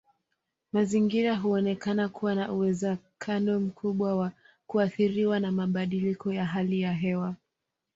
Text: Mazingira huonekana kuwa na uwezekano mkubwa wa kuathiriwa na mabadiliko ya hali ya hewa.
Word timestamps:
Mazingira 0.73 1.35
huonekana 1.35 2.09
kuwa 2.09 2.35
na 2.35 2.51
uwezekano 2.51 3.59
mkubwa 3.59 4.15
wa 4.15 4.31
kuathiriwa 4.67 5.39
na 5.39 5.51
mabadiliko 5.51 6.33
ya 6.33 6.45
hali 6.45 6.81
ya 6.81 6.93
hewa. 6.93 7.35